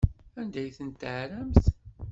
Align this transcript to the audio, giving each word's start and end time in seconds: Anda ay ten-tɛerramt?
Anda 0.39 0.59
ay 0.61 0.69
ten-tɛerramt? 0.77 1.65